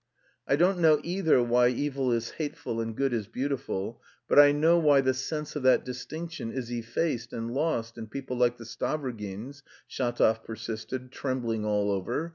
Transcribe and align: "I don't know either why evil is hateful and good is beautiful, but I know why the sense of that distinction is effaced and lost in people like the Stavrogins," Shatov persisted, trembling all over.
"I 0.47 0.55
don't 0.55 0.79
know 0.79 0.99
either 1.03 1.43
why 1.43 1.67
evil 1.67 2.11
is 2.11 2.31
hateful 2.31 2.81
and 2.81 2.95
good 2.97 3.13
is 3.13 3.27
beautiful, 3.27 4.01
but 4.27 4.39
I 4.39 4.51
know 4.51 4.79
why 4.79 5.01
the 5.01 5.13
sense 5.13 5.55
of 5.55 5.61
that 5.61 5.85
distinction 5.85 6.51
is 6.51 6.71
effaced 6.71 7.33
and 7.33 7.53
lost 7.53 7.99
in 7.99 8.07
people 8.07 8.35
like 8.35 8.57
the 8.57 8.65
Stavrogins," 8.65 9.61
Shatov 9.87 10.43
persisted, 10.43 11.11
trembling 11.11 11.65
all 11.65 11.91
over. 11.91 12.29